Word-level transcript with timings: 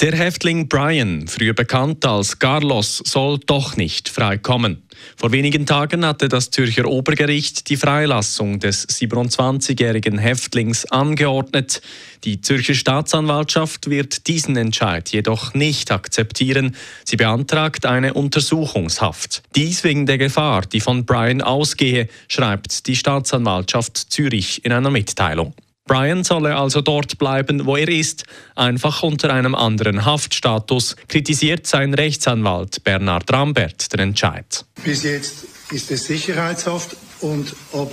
Der 0.00 0.14
Häftling 0.14 0.68
Brian, 0.68 1.26
früher 1.26 1.54
bekannt 1.54 2.04
als 2.04 2.38
Carlos, 2.38 2.98
soll 3.06 3.38
doch 3.38 3.78
nicht 3.78 4.10
freikommen. 4.10 4.82
Vor 5.16 5.32
wenigen 5.32 5.64
Tagen 5.64 6.04
hatte 6.04 6.28
das 6.28 6.50
Zürcher 6.50 6.84
Obergericht 6.84 7.70
die 7.70 7.78
Freilassung 7.78 8.60
des 8.60 8.86
27-jährigen 8.88 10.18
Häftlings 10.18 10.84
angeordnet. 10.84 11.80
Die 12.24 12.42
Zürcher 12.42 12.74
Staatsanwaltschaft 12.74 13.88
wird 13.88 14.26
diesen 14.26 14.58
Entscheid 14.58 15.08
jedoch 15.08 15.54
nicht 15.54 15.90
akzeptieren. 15.90 16.76
Sie 17.06 17.16
beantragt 17.16 17.86
eine 17.86 18.12
Untersuchungshaft. 18.12 19.44
Dies 19.54 19.82
wegen 19.82 20.04
der 20.04 20.18
Gefahr, 20.18 20.66
die 20.66 20.80
von 20.80 21.06
Brian 21.06 21.40
ausgehe, 21.40 22.08
schreibt 22.28 22.86
die 22.86 22.96
Staatsanwaltschaft 22.96 23.96
Zürich 23.96 24.62
in 24.62 24.72
einer 24.72 24.90
Mitteilung. 24.90 25.54
Brian 25.86 26.24
solle 26.24 26.56
also 26.56 26.80
dort 26.80 27.16
bleiben, 27.18 27.64
wo 27.64 27.76
er 27.76 27.88
ist, 27.88 28.24
einfach 28.56 29.02
unter 29.04 29.32
einem 29.32 29.54
anderen 29.54 30.04
Haftstatus, 30.04 30.96
kritisiert 31.08 31.66
sein 31.66 31.94
Rechtsanwalt 31.94 32.82
Bernhard 32.82 33.32
Rambert 33.32 33.92
den 33.92 34.00
Entscheid. 34.00 34.64
Bis 34.84 35.04
jetzt 35.04 35.46
ist 35.70 35.90
es 35.92 36.06
Sicherheitshaft 36.06 36.96
und 37.20 37.54
ab 37.72 37.90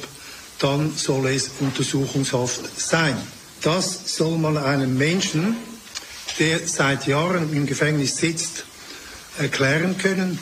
dann 0.60 0.96
soll 0.96 1.28
es 1.28 1.52
Untersuchungshaft 1.60 2.80
sein. 2.80 3.16
Das 3.62 4.18
soll 4.18 4.38
man 4.38 4.58
einem 4.58 4.98
Menschen, 4.98 5.58
der 6.40 6.60
seit 6.66 7.06
Jahren 7.06 7.54
im 7.54 7.66
Gefängnis 7.66 8.18
sitzt, 8.18 8.66
erklären 9.38 9.98
können. 9.98 10.40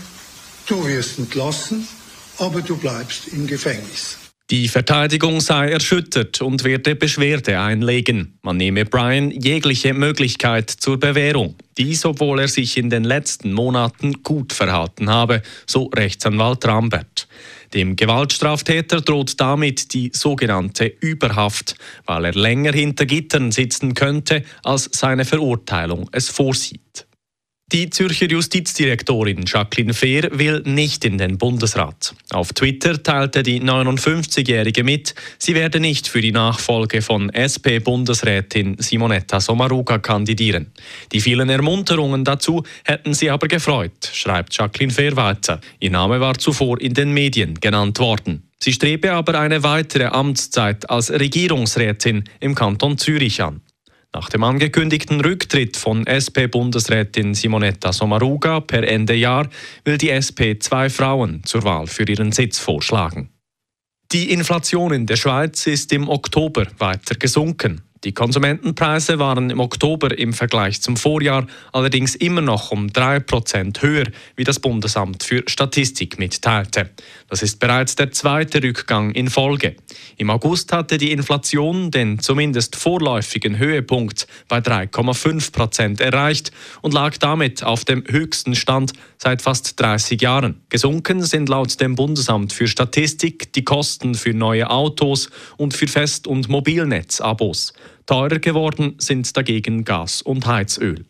Du 0.68 0.86
wirst 0.88 1.18
entlassen, 1.18 1.88
aber 2.38 2.62
du 2.62 2.78
bleibst 2.78 3.28
im 3.30 3.48
Gefängnis. 3.48 4.18
Die 4.52 4.68
Verteidigung 4.68 5.40
sei 5.40 5.72
erschüttert 5.72 6.42
und 6.42 6.66
werde 6.66 6.94
Beschwerde 6.94 7.58
einlegen. 7.58 8.38
Man 8.42 8.58
nehme 8.58 8.84
Brian 8.84 9.32
jegliche 9.32 9.94
Möglichkeit 9.94 10.70
zur 10.70 11.00
Bewährung. 11.00 11.56
Dies, 11.78 12.04
obwohl 12.04 12.42
er 12.42 12.50
sich 12.50 12.76
in 12.76 12.90
den 12.90 13.06
letzten 13.06 13.54
Monaten 13.54 14.24
gut 14.24 14.52
verhalten 14.52 15.10
habe, 15.10 15.42
so 15.66 15.86
Rechtsanwalt 15.86 16.66
Rambert. 16.66 17.30
Dem 17.74 17.96
Gewaltstraftäter 17.96 19.00
droht 19.00 19.40
damit 19.40 19.94
die 19.94 20.12
sogenannte 20.14 20.86
Überhaft, 21.00 21.76
weil 22.06 22.26
er 22.26 22.34
länger 22.34 22.74
hinter 22.74 23.06
Gittern 23.06 23.54
sitzen 23.54 23.94
könnte, 23.94 24.44
als 24.64 24.90
seine 24.92 25.24
Verurteilung 25.24 26.10
es 26.12 26.28
vorsieht. 26.28 27.08
Die 27.72 27.90
Zürcher 27.90 28.30
Justizdirektorin 28.30 29.46
Jacqueline 29.48 29.94
Fehr 29.94 30.28
will 30.34 30.62
nicht 30.66 31.06
in 31.06 31.18
den 31.18 31.38
Bundesrat. 31.38 32.14
Auf 32.34 32.52
Twitter 32.52 33.02
teilte 33.02 33.44
die 33.44 33.62
59-Jährige 33.62 34.84
mit, 34.84 35.16
sie 35.38 35.56
werde 35.56 35.80
nicht 35.80 36.10
für 36.10 36.20
die 36.20 36.34
Nachfolge 36.34 37.02
von 37.02 37.30
SP-Bundesrätin 37.30 38.76
Simonetta 38.78 39.40
Sommaruga 39.40 40.00
kandidieren. 40.00 40.74
Die 41.14 41.22
vielen 41.22 41.50
Ermunterungen 41.50 42.26
dazu 42.26 42.64
hätten 42.84 43.14
sie 43.14 43.30
aber 43.30 43.48
gefreut, 43.48 44.12
schreibt 44.12 44.54
Jacqueline 44.54 44.92
Fehr 44.92 45.16
weiter. 45.16 45.62
Ihr 45.80 45.92
Name 45.92 46.20
war 46.20 46.38
zuvor 46.38 46.82
in 46.82 46.94
den 46.94 47.14
Medien 47.14 47.54
genannt 47.62 48.00
worden. 48.00 48.44
Sie 48.60 48.74
strebe 48.74 49.14
aber 49.14 49.40
eine 49.40 49.64
weitere 49.64 50.08
Amtszeit 50.08 50.90
als 50.90 51.10
Regierungsrätin 51.10 52.26
im 52.42 52.54
Kanton 52.54 52.98
Zürich 52.98 53.42
an. 53.42 53.62
Nach 54.14 54.28
dem 54.28 54.44
angekündigten 54.44 55.22
Rücktritt 55.22 55.78
von 55.78 56.06
SP-Bundesrätin 56.06 57.34
Simonetta 57.34 57.94
Sommaruga 57.94 58.60
per 58.60 58.86
Ende 58.86 59.14
Jahr 59.14 59.50
will 59.86 59.98
die 59.98 60.10
SP 60.12 60.60
zwei 60.60 60.90
Frauen 60.90 61.44
zur 61.46 61.64
Wahl 61.64 61.88
für 61.88 62.04
ihren 62.04 62.34
Sitz 62.34 62.60
vorschlagen. 62.60 63.30
Die 64.12 64.32
Inflation 64.32 64.92
in 64.92 65.06
der 65.06 65.16
Schweiz 65.16 65.66
ist 65.66 65.94
im 65.94 66.10
Oktober 66.10 66.68
weiter 66.78 67.16
gesunken. 67.16 67.82
Die 68.04 68.14
Konsumentenpreise 68.14 69.20
waren 69.20 69.52
im 69.52 69.60
Oktober 69.60 70.18
im 70.18 70.34
Vergleich 70.34 70.82
zum 70.82 70.98
Vorjahr 70.98 71.46
allerdings 71.72 72.16
immer 72.16 72.42
noch 72.42 72.72
um 72.72 72.88
3% 72.88 73.80
höher, 73.80 74.06
wie 74.36 74.44
das 74.44 74.60
Bundesamt 74.60 75.24
für 75.24 75.44
Statistik 75.46 76.18
mitteilte. 76.18 76.90
Das 77.28 77.44
ist 77.44 77.60
bereits 77.60 77.96
der 77.96 78.12
zweite 78.12 78.64
Rückgang 78.64 79.12
in 79.12 79.30
Folge. 79.30 79.76
Im 80.18 80.32
August 80.32 80.74
hatte 80.74 80.98
die 80.98 81.12
Inflation 81.12 81.92
den 81.92 82.18
zumindest 82.18 82.76
vorläufigen 82.76 83.60
Höhepunkt 83.60 84.26
bei 84.48 84.58
3,5% 84.58 86.02
erreicht 86.02 86.52
und 86.82 86.96
lag 86.96 87.18
damit 87.18 87.64
auf 87.64 87.86
dem 87.86 88.04
höchsten 88.08 88.56
Stand 88.56 88.94
seit 89.20 89.44
fast 89.44 89.80
30 89.80 90.20
Jahren. 90.20 90.62
Gesunken 90.70 91.22
sind 91.22 91.50
laut 91.50 91.80
dem 91.80 91.94
Bundesamt 91.94 92.52
für 92.52 92.68
Statistik 92.68 93.54
die 93.54 93.64
Kosten 93.64 94.16
für 94.16 94.34
neue 94.34 94.72
Autos 94.72 95.30
und 95.58 95.76
für 95.76 95.88
Fest- 95.88 96.26
und 96.26 96.50
Mobilnetzabos. 96.50 97.74
Teurer 98.12 98.40
geworden 98.40 98.96
sind 98.98 99.38
dagegen 99.38 99.86
Gas 99.86 100.22
und 100.22 100.46
Heizöl. 100.46 101.06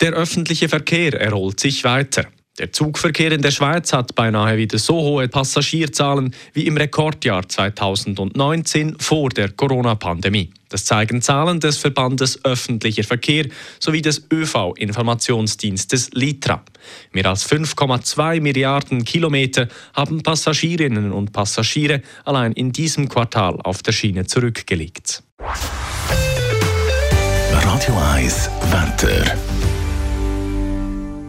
Der 0.00 0.12
öffentliche 0.12 0.68
Verkehr 0.68 1.20
erholt 1.20 1.58
sich 1.58 1.82
weiter. 1.82 2.26
Der 2.60 2.70
Zugverkehr 2.70 3.32
in 3.32 3.42
der 3.42 3.50
Schweiz 3.50 3.92
hat 3.92 4.14
beinahe 4.14 4.56
wieder 4.56 4.78
so 4.78 5.00
hohe 5.00 5.26
Passagierzahlen 5.26 6.32
wie 6.52 6.68
im 6.68 6.76
Rekordjahr 6.76 7.48
2019 7.48 9.00
vor 9.00 9.30
der 9.30 9.48
Corona-Pandemie. 9.48 10.52
Das 10.68 10.84
zeigen 10.84 11.22
Zahlen 11.22 11.58
des 11.58 11.78
Verbandes 11.78 12.44
Öffentlicher 12.44 13.02
Verkehr 13.02 13.46
sowie 13.80 14.02
des 14.02 14.24
ÖV-Informationsdienstes 14.32 16.10
Litra. 16.12 16.64
Mehr 17.10 17.26
als 17.26 17.50
5,2 17.50 18.40
Milliarden 18.40 19.04
Kilometer 19.04 19.66
haben 19.92 20.22
Passagierinnen 20.22 21.10
und 21.10 21.32
Passagiere 21.32 22.00
allein 22.24 22.52
in 22.52 22.70
diesem 22.70 23.08
Quartal 23.08 23.60
auf 23.60 23.82
der 23.82 23.90
Schiene 23.90 24.26
zurückgelegt. 24.26 25.24
Radio 27.88 28.02
1 28.02 28.50
Wetter. 28.70 29.34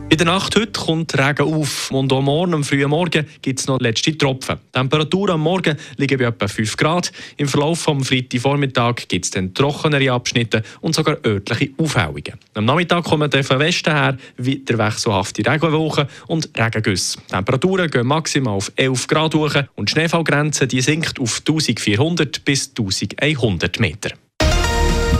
In 0.10 0.18
der 0.18 0.26
Nacht 0.26 0.58
heute 0.58 0.72
kommt 0.74 1.18
Regen 1.18 1.54
auf 1.54 1.90
und 1.90 2.12
am 2.12 2.26
Morgen, 2.26 2.54
am 2.54 2.66
frühen 2.66 2.90
Morgen, 2.90 3.26
gibt 3.42 3.60
es 3.60 3.68
noch 3.68 3.80
letzte 3.80 4.18
Tropfen. 4.18 4.58
Die 4.58 4.72
Temperatur 4.78 5.30
am 5.30 5.42
Morgen 5.42 5.78
liegt 5.96 6.18
bei 6.18 6.26
etwa 6.26 6.48
5 6.50 6.76
Grad. 6.76 7.14
Im 7.38 7.48
Verlauf 7.48 7.86
des 7.86 8.08
Freitagvormittag 8.10 9.08
gibt 9.08 9.24
es 9.24 9.32
dann 9.32 9.54
trockenere 9.54 10.12
Abschnitte 10.12 10.64
und 10.82 10.96
sogar 10.96 11.18
örtliche 11.26 11.72
Aufhellungen. 11.78 12.34
Am 12.56 12.66
Nachmittag 12.66 13.06
kommen 13.06 13.30
dann 13.30 13.44
von 13.44 13.60
Westen 13.60 13.94
her 13.94 14.18
wieder 14.36 14.78
wechselhafte 14.78 15.50
Regenwochen 15.50 16.08
und 16.28 16.50
Regengüsse. 16.58 17.20
Die 17.22 17.32
Temperaturen 17.36 17.90
gehen 17.90 18.06
maximal 18.06 18.56
auf 18.56 18.70
11 18.76 19.08
Grad 19.08 19.34
hoch 19.34 19.56
und 19.76 19.88
die 19.88 19.94
Schneefallgrenze 19.94 20.68
die 20.68 20.82
sinkt 20.82 21.22
auf 21.22 21.40
1400 21.40 22.44
bis 22.44 22.72
1100 22.78 23.80
Meter. 23.80 24.10